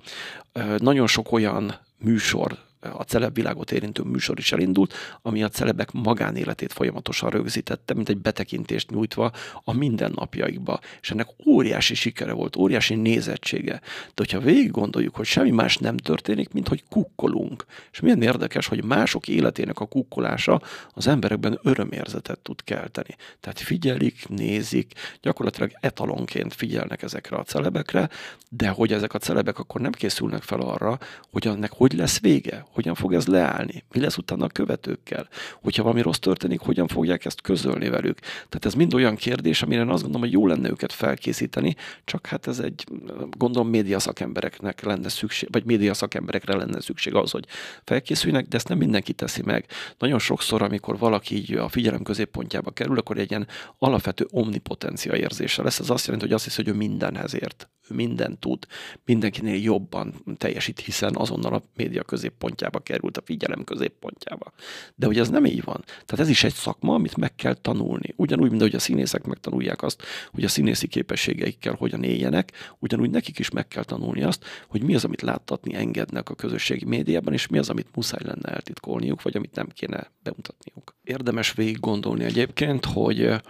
Nagyon 0.79 1.07
sok 1.07 1.33
olyan 1.33 1.75
műsor 1.99 2.59
a 2.81 3.03
celeb 3.03 3.35
világot 3.35 3.73
érintő 3.73 4.03
műsor 4.03 4.39
is 4.39 4.53
elindult, 4.53 4.95
ami 5.23 5.43
a 5.43 5.49
celebek 5.49 5.93
magánéletét 5.93 6.73
folyamatosan 6.73 7.31
rögzítette, 7.31 7.95
mint 7.95 8.09
egy 8.09 8.19
betekintést 8.19 8.91
nyújtva 8.91 9.33
a 9.65 9.73
mindennapjaikba. 9.73 10.81
És 11.01 11.11
ennek 11.11 11.29
óriási 11.47 11.95
sikere 11.95 12.33
volt, 12.33 12.57
óriási 12.57 12.95
nézettsége. 12.95 13.73
De 14.07 14.13
hogyha 14.15 14.41
végig 14.41 14.71
gondoljuk, 14.71 15.15
hogy 15.17 15.27
semmi 15.27 15.51
más 15.51 15.77
nem 15.77 15.97
történik, 15.97 16.53
mint 16.53 16.69
hogy 16.69 16.85
kukkolunk. 16.91 17.65
És 17.93 18.01
milyen 18.01 18.23
érdekes, 18.23 18.67
hogy 18.67 18.85
mások 18.85 19.29
életének 19.29 19.81
a 19.81 19.87
kukkolása 19.87 20.61
az 20.95 21.07
emberekben 21.07 21.59
örömérzetet 21.63 22.39
tud 22.39 22.65
kelteni. 22.65 23.17
Tehát 23.41 23.61
figyelik, 23.61 24.29
nézik, 24.29 24.93
gyakorlatilag 25.21 25.71
etalonként 25.81 26.55
figyelnek 26.55 27.03
ezekre 27.03 27.37
a 27.37 27.43
celebekre, 27.43 28.09
de 28.49 28.69
hogy 28.69 28.93
ezek 28.93 29.15
a 29.15 29.19
celebek 29.19 29.59
akkor 29.59 29.81
nem 29.81 29.93
készülnek 29.93 30.43
fel 30.43 30.61
arra, 30.61 30.99
hogy 31.31 31.47
ennek 31.47 31.73
hogy 31.73 31.93
lesz 31.93 32.21
vége, 32.21 32.67
hogyan 32.73 32.95
fog 32.95 33.15
ez 33.15 33.27
leállni? 33.27 33.85
Mi 33.93 34.01
lesz 34.01 34.17
utána 34.17 34.45
a 34.45 34.49
követőkkel? 34.49 35.29
Hogyha 35.63 35.83
valami 35.83 36.03
rossz 36.03 36.19
történik, 36.19 36.61
hogyan 36.61 36.87
fogják 36.87 37.25
ezt 37.25 37.41
közölni 37.41 37.89
velük? 37.89 38.19
Tehát 38.21 38.65
ez 38.65 38.75
mind 38.75 38.95
olyan 38.95 39.17
kérdés, 39.17 39.63
amire 39.63 39.81
azt 39.81 40.03
gondolom, 40.03 40.21
hogy 40.21 40.33
jó 40.33 40.47
lenne 40.47 40.69
őket 40.69 40.93
felkészíteni, 40.93 41.77
csak 42.05 42.27
hát 42.27 42.47
ez 42.47 42.59
egy, 42.59 42.85
gondolom, 43.31 43.69
média 43.69 43.99
szakembereknek 43.99 44.83
lenne 44.83 45.09
szükség, 45.09 45.49
vagy 45.53 45.65
média 45.65 45.95
szakemberekre 45.95 46.57
lenne 46.57 46.81
szükség 46.81 47.15
az, 47.15 47.31
hogy 47.31 47.47
felkészüljenek, 47.85 48.49
de 48.49 48.57
ezt 48.57 48.69
nem 48.69 48.79
mindenki 48.79 49.13
teszi 49.13 49.43
meg. 49.43 49.67
Nagyon 49.99 50.19
sokszor, 50.19 50.63
amikor 50.63 50.99
valaki 50.99 51.37
így 51.37 51.53
a 51.53 51.69
figyelem 51.69 52.03
középpontjába 52.03 52.71
kerül, 52.71 52.99
akkor 52.99 53.19
egy 53.19 53.31
ilyen 53.31 53.47
alapvető 53.79 54.27
omnipotencia 54.31 55.17
érzése 55.17 55.63
lesz. 55.63 55.79
Ez 55.79 55.91
azt 55.91 56.05
jelenti, 56.05 56.27
hogy 56.27 56.35
azt 56.35 56.45
hiszi, 56.45 56.63
hogy 56.63 56.73
ő 56.73 56.77
mindenhez 56.77 57.35
ért 57.35 57.69
ő 57.91 57.95
mindent 57.95 58.39
tud, 58.39 58.67
mindenkinél 59.05 59.63
jobban 59.63 60.15
teljesít, 60.37 60.81
hiszen 60.81 61.17
azonnal 61.17 61.55
a 61.55 61.63
média 61.77 62.03
középpontjába 62.03 62.79
került, 62.79 63.17
a 63.17 63.23
figyelem 63.25 63.65
középpontjába. 63.65 64.53
De 64.95 65.07
hogy 65.07 65.19
ez 65.19 65.29
nem 65.29 65.45
így 65.45 65.65
van. 65.65 65.85
Tehát 65.85 66.19
ez 66.19 66.29
is 66.29 66.45
egy 66.45 66.55
szakma, 66.55 66.95
amit 66.95 67.17
meg 67.17 67.35
kell 67.35 67.55
tanulni. 67.55 68.15
Ugyanúgy, 68.17 68.49
mint 68.49 68.61
ahogy 68.61 68.75
a 68.75 68.79
színészek 68.79 69.25
megtanulják 69.25 69.83
azt, 69.83 70.03
hogy 70.33 70.45
a 70.45 70.49
színészi 70.49 70.87
képességeikkel 70.87 71.75
hogyan 71.75 72.03
éljenek, 72.03 72.53
ugyanúgy 72.79 73.11
nekik 73.11 73.39
is 73.39 73.51
meg 73.51 73.69
kell 73.69 73.85
tanulni 73.85 74.23
azt, 74.23 74.45
hogy 74.69 74.83
mi 74.83 74.95
az, 74.95 75.05
amit 75.05 75.23
láttatni 75.23 75.75
engednek 75.75 76.31
a 76.31 76.35
közösségi 76.35 76.85
médiában, 76.85 77.33
és 77.33 77.47
mi 77.47 77.59
az, 77.59 77.69
amit 77.69 77.95
muszáj 77.95 78.21
lenne 78.25 78.49
eltitkolniuk, 78.49 79.23
vagy 79.23 79.37
amit 79.37 79.55
nem 79.55 79.69
kéne 79.69 80.11
bemutatniuk. 80.23 80.97
Érdemes 81.05 81.53
végig 81.53 81.81
gondolni 81.81 82.25
egyébként, 82.25 82.85
hogy 82.85 83.41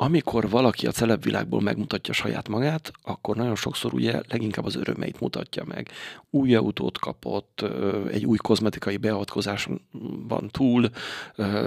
amikor 0.00 0.48
valaki 0.50 0.86
a 0.86 0.90
celebvilágból 0.90 1.60
megmutatja 1.60 2.14
saját 2.14 2.48
magát, 2.48 2.92
akkor 3.02 3.36
nagyon 3.36 3.56
sokszor 3.56 3.94
ugye 3.94 4.20
leginkább 4.28 4.64
az 4.64 4.76
örömeit 4.76 5.20
mutatja 5.20 5.64
meg. 5.64 5.90
Új 6.30 6.54
autót 6.54 6.98
kapott, 6.98 7.64
egy 8.12 8.24
új 8.24 8.36
kozmetikai 8.36 8.96
beavatkozáson 8.96 9.80
van 10.28 10.48
túl, 10.50 10.90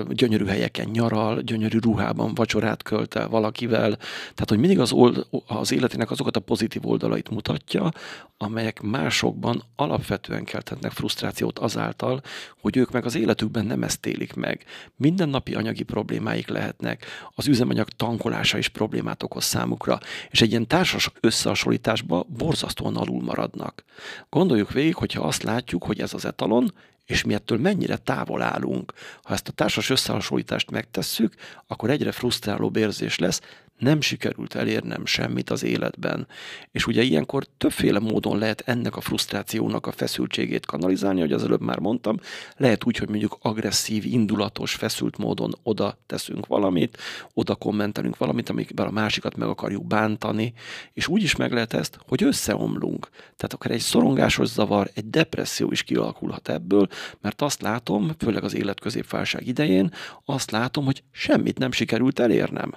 gyönyörű 0.10 0.46
helyeken 0.46 0.90
nyaral, 0.90 1.42
gyönyörű 1.42 1.78
ruhában 1.80 2.34
vacsorát 2.34 2.84
költ 2.84 3.16
el 3.16 3.30
valakivel. 3.30 3.96
Tehát, 4.22 4.50
hogy 4.50 4.60
mindig 4.60 4.80
az, 4.80 4.92
old, 4.92 5.28
az 5.48 5.72
életének 5.72 6.12
azokat 6.12 6.36
a 6.36 6.40
pozitív 6.40 6.88
oldalait 6.88 7.30
mutatja, 7.30 7.92
amelyek 8.38 8.82
másokban 8.82 9.64
alapvetően 9.76 10.44
keltetnek 10.44 10.92
frusztrációt 10.92 11.60
azáltal, 11.60 12.22
hogy 12.62 12.78
ők 12.78 12.92
meg 12.92 13.06
az 13.06 13.16
életükben 13.16 13.66
nem 13.66 13.84
ezt 13.84 14.06
élik 14.06 14.34
meg. 14.34 14.66
Mindennapi 14.96 15.54
anyagi 15.56 15.84
problémáik 15.84 16.48
lehetnek, 16.48 17.06
az 17.36 17.48
üzemanyag 17.48 17.90
tankolása 18.22 18.58
is 18.58 18.68
problémát 18.68 19.24
okoz 19.24 19.44
számukra, 19.44 20.00
és 20.30 20.42
egy 20.42 20.50
ilyen 20.50 20.68
társas 20.68 21.12
összehasonlításba 21.20 22.25
borzasztóan 22.38 22.98
alul 22.98 23.22
maradnak. 23.22 23.84
Gondoljuk 24.30 24.72
végig, 24.72 24.96
hogyha 24.96 25.24
azt 25.24 25.44
látjuk, 25.44 25.84
hogy 25.84 26.00
ez 26.00 26.13
az 26.13 26.25
etalon, 26.25 26.74
és 27.06 27.24
mi 27.24 27.34
ettől 27.34 27.58
mennyire 27.58 27.98
távol 27.98 28.42
állunk. 28.42 28.94
Ha 29.24 29.34
ezt 29.34 29.48
a 29.48 29.51
társas 29.51 29.90
összehasonlítást 29.90 30.72
megtesszük, 30.72 31.34
akkor 31.68 31.90
egyre 31.90 32.12
frusztrálóbb 32.12 32.75
érzés 32.75 33.18
lesz, 33.18 33.42
nem 33.82 34.02
sikerült 34.02 34.56
elérnem 34.56 35.06
semmit 35.06 35.50
az 35.50 35.64
életben. 35.64 36.28
És 36.72 36.88
ugye 36.88 37.02
ilyenkor 37.02 37.46
többféle 37.58 38.00
módon 38.00 38.38
lehet 38.38 38.64
ennek 38.66 38.96
a 38.96 39.02
frusztrációnak 39.02 39.88
a 39.88 39.92
feszültségét 39.92 40.66
kanalizálni, 40.66 41.20
hogy 41.20 41.32
az 41.32 41.44
előbb 41.44 41.62
már 41.62 41.80
mondtam, 41.80 42.20
lehet 42.58 42.86
úgy, 42.86 42.98
hogy 42.98 43.10
mondjuk 43.10 43.38
agresszív, 43.42 44.06
indulatos, 44.06 44.74
feszült 44.74 45.18
módon 45.18 45.56
oda 45.64 45.98
teszünk 46.06 46.46
valamit, 46.46 46.98
oda 47.34 47.56
kommentelünk 47.56 48.18
valamit, 48.18 48.50
amikben 48.50 48.88
a 48.88 48.92
másikat 48.92 49.36
meg 49.36 49.48
akarjuk 49.48 49.86
bántani, 49.86 50.54
és 50.94 51.08
úgy 51.08 51.24
is 51.24 51.36
meg 51.36 51.52
lehet 51.52 51.74
ezt, 51.74 51.98
hogy 52.08 52.24
összeomlunk. 52.24 53.10
Tehát 53.12 53.54
akár 53.54 53.72
egy 53.72 53.80
szorongásos 53.80 54.48
zavar, 54.48 54.90
egy 54.94 55.10
depresszió 55.10 55.72
is 55.72 55.84
kialakulhat 55.84 56.50
ebből, 56.50 56.88
mert 57.22 57.42
azt 57.42 57.62
látom, 57.62 58.12
főleg 58.20 58.44
az 58.44 58.56
életközépválság 58.56 59.48
idején, 59.48 59.94
azt 60.26 60.52
látom, 60.52 60.86
hogy 60.86 61.04
semmit 61.12 61.58
nem 61.58 61.72
sikerült 61.72 62.20
elérnem. 62.20 62.74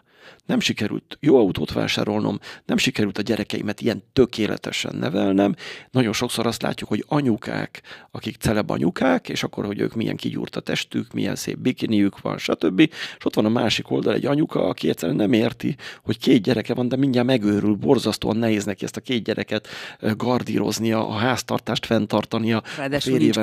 Nem 0.47 0.61
sikerült 0.61 1.17
jó 1.21 1.39
autót 1.39 1.73
vásárolnom, 1.73 2.39
nem 2.65 2.77
sikerült 2.77 3.19
a 3.19 3.23
gyerekeimet 3.23 3.81
ilyen 3.81 4.03
tökéletesen 4.13 4.97
nevelnem. 4.97 5.55
Nagyon 5.91 6.13
sokszor 6.13 6.47
azt 6.47 6.63
látjuk, 6.63 6.89
hogy 6.89 7.05
anyukák, 7.09 7.83
akik 8.11 8.37
celeb 8.37 8.71
anyukák, 8.71 9.29
és 9.29 9.43
akkor, 9.43 9.65
hogy 9.65 9.81
ők 9.81 9.95
milyen 9.95 10.17
kigyúrt 10.17 10.57
a 10.57 10.61
testük, 10.61 11.13
milyen 11.13 11.37
szép 11.37 11.59
bikiniük 11.59 12.21
van, 12.21 12.39
stb. 12.39 12.81
És 13.19 13.25
ott 13.25 13.35
van 13.35 13.45
a 13.45 13.49
másik 13.49 13.91
oldal 13.91 14.15
egy 14.15 14.27
anyuka, 14.27 14.69
aki 14.69 14.89
egyszerűen 14.89 15.19
nem 15.19 15.33
érti, 15.33 15.77
hogy 16.03 16.19
két 16.19 16.43
gyereke 16.43 16.75
van, 16.75 16.89
de 16.89 16.97
mindjárt 16.97 17.27
megőrül, 17.27 17.75
borzasztóan 17.75 18.37
nehéz 18.37 18.65
neki 18.65 18.85
ezt 18.85 18.97
a 18.97 19.01
két 19.01 19.25
gyereket 19.25 19.69
gardíroznia, 20.01 21.09
a 21.09 21.13
háztartást 21.13 21.87
fenntartania. 21.87 22.63
Ráadásul 22.77 23.19
nincs 23.19 23.37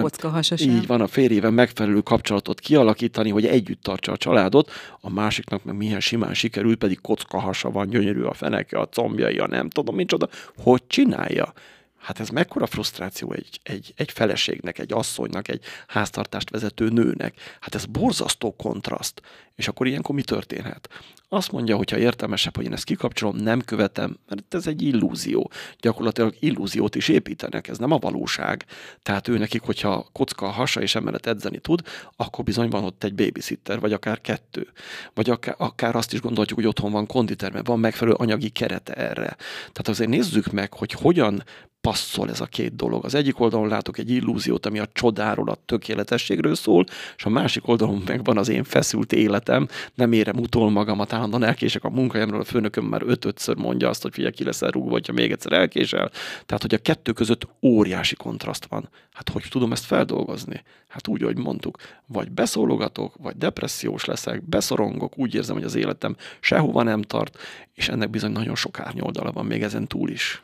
Így 0.61 0.88
van, 0.88 1.01
a 1.01 1.07
férjével 1.07 1.51
megfelelő 1.51 2.00
kapcsolatot 2.01 2.59
kialakítani, 2.59 3.29
hogy 3.29 3.45
együtt 3.45 3.81
tartsa 3.81 4.11
a 4.11 4.17
családot, 4.17 4.71
a 5.00 5.09
másiknak 5.09 5.63
meg 5.63 5.75
milyen 5.75 6.00
simán 6.00 6.33
sikerül 6.33 6.71
ő 6.72 6.75
pedig 6.75 7.01
kockahasa 7.01 7.72
van, 7.72 7.90
gyönyörű 7.90 8.22
a 8.22 8.34
feneke, 8.34 8.80
a 8.80 8.88
combjai, 8.88 9.38
a 9.38 9.48
nem 9.48 9.70
tudom, 9.70 9.96
micsoda. 9.96 10.30
Hogy 10.58 10.88
csinálja? 10.88 11.54
Hát 11.98 12.20
ez 12.20 12.30
mekkora 12.30 12.66
frusztráció 12.66 13.32
egy, 13.32 13.60
egy, 13.63 13.94
egy 13.96 14.12
feleségnek, 14.12 14.80
egy 14.80 14.94
asszonynak, 14.94 15.48
egy 15.48 15.63
háztartást 15.88 16.50
vezető 16.50 16.90
nőnek. 16.90 17.36
Hát 17.60 17.75
ez 17.75 17.86
borzasztó 17.86 18.56
kontraszt. 18.56 19.22
És 19.56 19.68
akkor 19.68 19.88
ilyenkor 19.88 20.16
mi 20.16 20.22
történhet? 20.22 20.90
Azt 21.33 21.51
mondja, 21.51 21.75
hogyha 21.75 21.97
értelmesebb, 21.97 22.55
hogy 22.55 22.65
én 22.65 22.73
ezt 22.73 22.83
kikapcsolom, 22.83 23.35
nem 23.35 23.61
követem, 23.61 24.17
mert 24.29 24.53
ez 24.53 24.67
egy 24.67 24.81
illúzió. 24.81 25.51
Gyakorlatilag 25.79 26.35
illúziót 26.39 26.95
is 26.95 27.07
építenek, 27.07 27.67
ez 27.67 27.77
nem 27.77 27.91
a 27.91 27.97
valóság. 27.97 28.65
Tehát 29.03 29.27
ő 29.27 29.38
nekik, 29.38 29.61
hogyha 29.61 30.07
kocka 30.11 30.45
a 30.45 30.50
hasa 30.50 30.81
és 30.81 30.95
emellett 30.95 31.25
edzeni 31.25 31.59
tud, 31.59 31.81
akkor 32.15 32.43
bizony 32.43 32.69
van 32.69 32.83
ott 32.83 33.03
egy 33.03 33.15
babysitter, 33.15 33.79
vagy 33.79 33.93
akár 33.93 34.21
kettő. 34.21 34.67
Vagy 35.13 35.29
akár, 35.29 35.55
akár 35.57 35.95
azt 35.95 36.13
is 36.13 36.21
gondoljuk, 36.21 36.55
hogy 36.55 36.67
otthon 36.67 36.91
van 36.91 37.05
konditerme, 37.05 37.63
van 37.63 37.79
megfelelő 37.79 38.15
anyagi 38.19 38.50
kerete 38.50 38.93
erre. 38.93 39.35
Tehát 39.57 39.88
azért 39.88 40.09
nézzük 40.09 40.51
meg, 40.51 40.73
hogy 40.73 40.91
hogyan 40.91 41.43
passzol 41.81 42.29
ez 42.29 42.41
a 42.41 42.45
két 42.45 42.75
dolog. 42.75 43.05
Az 43.05 43.15
egyik 43.15 43.39
oldalon 43.39 43.67
látok 43.67 43.97
egy 43.97 44.09
illúziót, 44.09 44.65
ami 44.65 44.79
a 44.79 44.88
csodáról, 44.93 45.50
a 45.50 45.57
tökéletességről 45.65 46.55
szól, 46.55 46.85
és 47.17 47.25
a 47.25 47.29
másik 47.29 47.67
oldalon 47.67 48.03
meg 48.05 48.23
van 48.23 48.38
az 48.38 48.50
én 48.50 48.63
feszült 48.63 49.13
életem, 49.13 49.67
nem 49.95 50.11
érem 50.11 50.38
utol 50.38 50.69
magamat, 50.69 51.13
állandóan 51.13 51.43
elkések 51.43 51.83
a 51.83 51.89
munkahelyemről, 51.89 52.39
a 52.39 52.43
főnököm 52.43 52.85
már 52.85 53.01
öt-ötször 53.05 53.55
mondja 53.55 53.89
azt, 53.89 54.01
hogy 54.01 54.13
figyelj, 54.13 54.33
ki 54.33 54.43
leszel 54.43 54.69
rúgva, 54.69 54.91
hogyha 54.91 55.13
még 55.13 55.31
egyszer 55.31 55.51
elkésel. 55.51 56.11
Tehát, 56.45 56.61
hogy 56.61 56.73
a 56.73 56.77
kettő 56.77 57.11
között 57.11 57.47
óriási 57.61 58.15
kontraszt 58.15 58.65
van. 58.65 58.89
Hát 59.13 59.29
hogy 59.29 59.45
tudom 59.50 59.71
ezt 59.71 59.85
feldolgozni? 59.85 60.63
Hát 60.88 61.07
úgy, 61.07 61.21
hogy 61.21 61.38
mondtuk, 61.38 61.77
vagy 62.05 62.31
beszólogatok, 62.31 63.15
vagy 63.17 63.38
depressziós 63.38 64.05
leszek, 64.05 64.43
beszorongok, 64.43 65.17
úgy 65.17 65.35
érzem, 65.35 65.55
hogy 65.55 65.63
az 65.63 65.75
életem 65.75 66.15
sehova 66.39 66.83
nem 66.83 67.01
tart, 67.01 67.38
és 67.73 67.89
ennek 67.89 68.09
bizony 68.09 68.31
nagyon 68.31 68.55
sok 68.55 68.79
árnyoldala 68.79 69.31
van 69.31 69.45
még 69.45 69.63
ezen 69.63 69.88
túl 69.88 70.09
is 70.09 70.41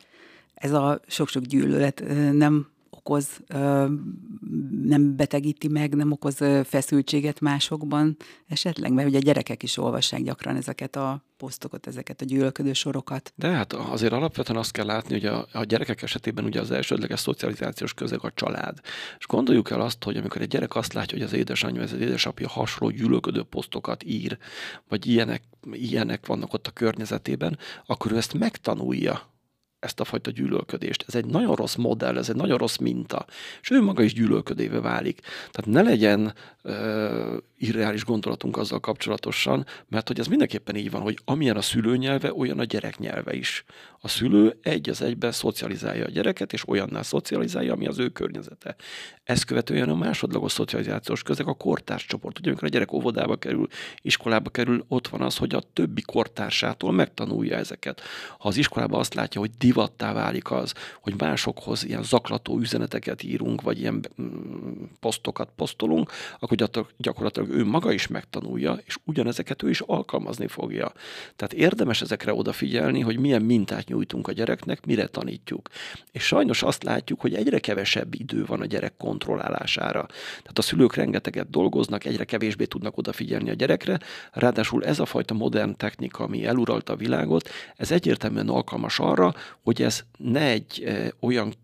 ez 0.58 0.72
a 0.72 1.00
sok-sok 1.06 1.42
gyűlölet 1.42 2.02
nem 2.32 2.66
okoz, 2.90 3.40
nem 4.82 5.16
betegíti 5.16 5.68
meg, 5.68 5.94
nem 5.94 6.12
okoz 6.12 6.38
feszültséget 6.64 7.40
másokban 7.40 8.16
esetleg? 8.48 8.92
Mert 8.92 9.08
ugye 9.08 9.18
a 9.18 9.20
gyerekek 9.20 9.62
is 9.62 9.76
olvassák 9.76 10.22
gyakran 10.22 10.56
ezeket 10.56 10.96
a 10.96 11.24
posztokat, 11.36 11.86
ezeket 11.86 12.20
a 12.20 12.24
gyűlölködő 12.24 12.72
sorokat. 12.72 13.32
De 13.36 13.48
hát 13.48 13.72
azért 13.72 14.12
alapvetően 14.12 14.58
azt 14.58 14.72
kell 14.72 14.86
látni, 14.86 15.14
hogy 15.14 15.26
a, 15.26 15.46
a 15.52 15.64
gyerekek 15.64 16.02
esetében 16.02 16.44
ugye 16.44 16.60
az 16.60 16.70
elsődleges 16.70 17.20
szocializációs 17.20 17.94
közeg 17.94 18.18
a 18.22 18.32
család. 18.34 18.78
És 19.18 19.26
gondoljuk 19.26 19.70
el 19.70 19.80
azt, 19.80 20.04
hogy 20.04 20.16
amikor 20.16 20.40
egy 20.40 20.48
gyerek 20.48 20.74
azt 20.74 20.92
látja, 20.92 21.18
hogy 21.18 21.26
az 21.26 21.32
édesanyja, 21.32 21.82
ez 21.82 21.92
az 21.92 22.00
édesapja 22.00 22.48
hasonló 22.48 22.94
gyűlölködő 22.94 23.42
posztokat 23.42 24.04
ír, 24.04 24.38
vagy 24.88 25.06
ilyenek, 25.06 25.42
ilyenek 25.72 26.26
vannak 26.26 26.52
ott 26.52 26.66
a 26.66 26.70
környezetében, 26.70 27.58
akkor 27.86 28.12
ő 28.12 28.16
ezt 28.16 28.38
megtanulja 28.38 29.36
ezt 29.80 30.00
a 30.00 30.04
fajta 30.04 30.30
gyűlölködést. 30.30 31.04
Ez 31.06 31.14
egy 31.14 31.26
nagyon 31.26 31.54
rossz 31.54 31.74
modell, 31.74 32.18
ez 32.18 32.28
egy 32.28 32.36
nagyon 32.36 32.58
rossz 32.58 32.76
minta, 32.76 33.26
és 33.60 33.70
ő 33.70 33.82
maga 33.82 34.02
is 34.02 34.14
gyűlölködéve 34.14 34.80
válik. 34.80 35.20
Tehát 35.50 35.66
ne 35.66 35.82
legyen 35.90 36.34
irreális 37.58 38.04
gondolatunk 38.04 38.56
azzal 38.56 38.80
kapcsolatosan, 38.80 39.66
mert 39.88 40.08
hogy 40.08 40.18
ez 40.18 40.26
mindenképpen 40.26 40.76
így 40.76 40.90
van, 40.90 41.00
hogy 41.00 41.18
amilyen 41.24 41.56
a 41.56 41.62
szülő 41.62 41.96
nyelve, 41.96 42.32
olyan 42.34 42.58
a 42.58 42.64
gyerek 42.64 42.98
nyelve 42.98 43.34
is. 43.34 43.64
A 44.00 44.08
szülő 44.08 44.58
egy 44.62 44.88
az 44.88 45.02
egyben 45.02 45.32
szocializálja 45.32 46.04
a 46.04 46.10
gyereket, 46.10 46.52
és 46.52 46.68
olyannál 46.68 47.02
szocializálja, 47.02 47.72
ami 47.72 47.86
az 47.86 47.98
ő 47.98 48.08
környezete. 48.08 48.76
Ezt 49.24 49.44
követően 49.44 49.88
a 49.88 49.94
másodlagos 49.94 50.52
szocializációs 50.52 51.22
közeg 51.22 51.46
a 51.46 51.54
kortárs 51.54 52.06
csoport. 52.06 52.38
Ugye, 52.38 52.48
amikor 52.48 52.68
a 52.68 52.70
gyerek 52.70 52.92
óvodába 52.92 53.36
kerül, 53.36 53.66
iskolába 54.02 54.50
kerül, 54.50 54.84
ott 54.88 55.08
van 55.08 55.20
az, 55.20 55.36
hogy 55.36 55.54
a 55.54 55.62
többi 55.72 56.02
kortársától 56.02 56.92
megtanulja 56.92 57.56
ezeket. 57.56 58.00
Ha 58.38 58.48
az 58.48 58.56
iskolába 58.56 58.98
azt 58.98 59.14
látja, 59.14 59.40
hogy 59.40 59.50
divattá 59.58 60.12
válik 60.12 60.50
az, 60.50 60.74
hogy 61.00 61.14
másokhoz 61.18 61.84
ilyen 61.84 62.02
zaklató 62.02 62.58
üzeneteket 62.58 63.22
írunk, 63.22 63.62
vagy 63.62 63.78
ilyen 63.78 64.06
mm, 64.22 64.82
posztokat 65.00 65.48
posztolunk, 65.56 66.10
akkor 66.38 66.56
gyakorlatilag 66.96 67.47
ő 67.50 67.64
maga 67.64 67.92
is 67.92 68.06
megtanulja, 68.06 68.78
és 68.84 68.96
ugyanezeket 69.04 69.62
ő 69.62 69.68
is 69.68 69.80
alkalmazni 69.80 70.46
fogja. 70.46 70.92
Tehát 71.36 71.52
érdemes 71.52 72.02
ezekre 72.02 72.34
odafigyelni, 72.34 73.00
hogy 73.00 73.18
milyen 73.18 73.42
mintát 73.42 73.88
nyújtunk 73.88 74.28
a 74.28 74.32
gyereknek, 74.32 74.86
mire 74.86 75.06
tanítjuk. 75.06 75.68
És 76.12 76.22
sajnos 76.22 76.62
azt 76.62 76.82
látjuk, 76.82 77.20
hogy 77.20 77.34
egyre 77.34 77.58
kevesebb 77.58 78.14
idő 78.14 78.44
van 78.44 78.60
a 78.60 78.66
gyerek 78.66 78.96
kontrollálására. 78.96 80.06
Tehát 80.42 80.58
a 80.58 80.62
szülők 80.62 80.94
rengeteget 80.94 81.50
dolgoznak, 81.50 82.04
egyre 82.04 82.24
kevésbé 82.24 82.64
tudnak 82.64 82.96
odafigyelni 82.96 83.50
a 83.50 83.54
gyerekre, 83.54 83.98
ráadásul 84.32 84.84
ez 84.84 84.98
a 84.98 85.06
fajta 85.06 85.34
modern 85.34 85.76
technika, 85.76 86.24
ami 86.24 86.46
eluralta 86.46 86.92
a 86.92 86.96
világot, 86.96 87.48
ez 87.76 87.90
egyértelműen 87.90 88.48
alkalmas 88.48 88.98
arra, 88.98 89.34
hogy 89.62 89.82
ez 89.82 90.00
ne 90.16 90.40
egy 90.40 90.82
e, 90.86 91.12
olyan 91.20 91.54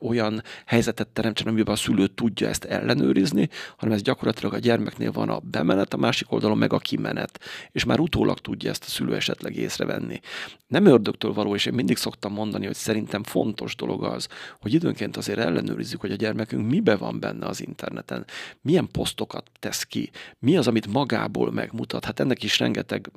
olyan 0.00 0.42
helyzetet 0.66 1.08
teremtsen, 1.08 1.46
amiben 1.46 1.74
a 1.74 1.76
szülő 1.76 2.06
tudja 2.06 2.48
ezt 2.48 2.64
ellenőrizni, 2.64 3.48
hanem 3.76 3.94
ez 3.94 4.02
gyakorlatilag 4.02 4.54
a 4.54 4.58
gyermeknél 4.58 5.12
van 5.12 5.28
a 5.28 5.38
bemenet, 5.38 5.94
a 5.94 5.96
másik 5.96 6.32
oldalon 6.32 6.58
meg 6.58 6.72
a 6.72 6.78
kimenet, 6.78 7.40
és 7.72 7.84
már 7.84 8.00
utólag 8.00 8.38
tudja 8.38 8.70
ezt 8.70 8.84
a 8.84 8.88
szülő 8.88 9.14
esetleg 9.14 9.56
észrevenni. 9.56 10.20
Nem 10.66 10.86
ördögtől 10.86 11.32
való, 11.32 11.54
és 11.54 11.66
én 11.66 11.74
mindig 11.74 11.96
szoktam 11.96 12.32
mondani, 12.32 12.66
hogy 12.66 12.74
szerintem 12.74 13.22
fontos 13.22 13.76
dolog 13.76 14.04
az, 14.04 14.28
hogy 14.60 14.74
időnként 14.74 15.16
azért 15.16 15.38
ellenőrizzük, 15.38 16.00
hogy 16.00 16.12
a 16.12 16.16
gyermekünk 16.16 16.70
mibe 16.70 16.96
van 16.96 17.20
benne 17.20 17.46
az 17.46 17.60
interneten, 17.60 18.24
milyen 18.60 18.88
posztokat 18.92 19.50
tesz 19.58 19.82
ki, 19.82 20.10
mi 20.38 20.56
az, 20.56 20.66
amit 20.66 20.86
magából 20.86 21.52
megmutat. 21.52 22.04
Hát 22.04 22.20
ennek 22.20 22.42
is 22.42 22.58
rengeteg, 22.58 23.10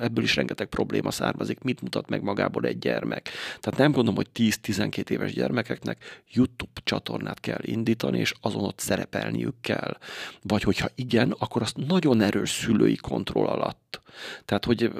ebből 0.00 0.24
is 0.24 0.36
rengeteg 0.36 0.66
probléma 0.66 1.10
származik, 1.10 1.62
mit 1.62 1.82
mutat 1.82 2.08
meg 2.08 2.22
magából 2.22 2.64
egy 2.64 2.78
gyermek. 2.78 3.28
Tehát 3.60 3.78
nem 3.78 3.92
gondolom, 3.92 4.14
hogy 4.14 4.28
10-12 4.34 5.10
éves 5.10 5.32
gyermekeknek 5.32 5.99
YouTube 6.32 6.80
csatornát 6.84 7.40
kell 7.40 7.60
indítani, 7.62 8.18
és 8.18 8.34
azon 8.40 8.64
ott 8.64 8.78
szerepelniük 8.78 9.60
kell. 9.60 9.98
Vagy 10.42 10.62
hogyha 10.62 10.88
igen, 10.94 11.34
akkor 11.38 11.62
azt 11.62 11.76
nagyon 11.76 12.20
erős 12.20 12.50
szülői 12.50 12.96
kontroll 12.96 13.46
alatt. 13.46 14.00
Tehát, 14.44 14.64
hogy 14.64 14.92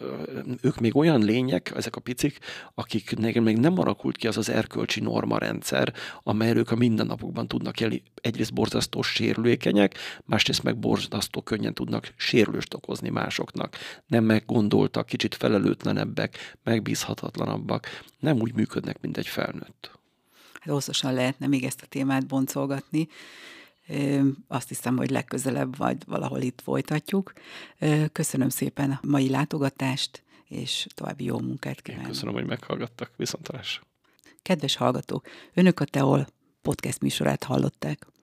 ők 0.62 0.80
még 0.80 0.96
olyan 0.96 1.24
lények, 1.24 1.72
ezek 1.76 1.96
a 1.96 2.00
picik, 2.00 2.38
akik 2.74 3.16
még 3.18 3.58
nem 3.58 3.78
alakult 3.78 4.16
ki 4.16 4.26
az 4.26 4.36
az 4.36 4.48
erkölcsi 4.48 5.00
norma 5.00 5.38
rendszer, 5.38 5.94
amelyről 6.22 6.58
ők 6.58 6.70
a 6.70 6.76
mindennapokban 6.76 7.48
tudnak 7.48 7.80
élni. 7.80 8.02
Egyrészt 8.14 8.54
borzasztó 8.54 9.02
sérülékenyek, 9.02 9.98
másrészt 10.24 10.62
meg 10.62 10.78
borzasztó 10.78 11.42
könnyen 11.42 11.74
tudnak 11.74 12.12
sérülést 12.16 12.74
okozni 12.74 13.08
másoknak. 13.08 13.76
Nem 14.06 14.24
meggondoltak, 14.24 15.06
kicsit 15.06 15.34
felelőtlenebbek, 15.34 16.56
megbízhatatlanabbak, 16.64 17.86
nem 18.18 18.40
úgy 18.40 18.54
működnek, 18.54 19.00
mint 19.00 19.16
egy 19.16 19.26
felnőtt 19.26 19.99
hosszasan 20.64 21.14
lehetne 21.14 21.46
még 21.46 21.64
ezt 21.64 21.82
a 21.82 21.86
témát 21.86 22.26
boncolgatni. 22.26 23.08
Azt 24.48 24.68
hiszem, 24.68 24.96
hogy 24.96 25.10
legközelebb 25.10 25.76
vagy 25.76 25.96
valahol 26.06 26.40
itt 26.40 26.60
folytatjuk. 26.60 27.32
Köszönöm 28.12 28.48
szépen 28.48 28.90
a 28.90 29.06
mai 29.06 29.30
látogatást, 29.30 30.22
és 30.48 30.86
további 30.94 31.24
jó 31.24 31.38
munkát 31.38 31.82
kívánok. 31.82 32.06
köszönöm, 32.06 32.34
hogy 32.34 32.46
meghallgattak. 32.46 33.10
Viszontalás. 33.16 33.80
Kedves 34.42 34.76
hallgatók, 34.76 35.26
Önök 35.54 35.80
a 35.80 35.84
Teol 35.84 36.26
podcast 36.62 37.00
műsorát 37.00 37.44
hallották. 37.44 38.06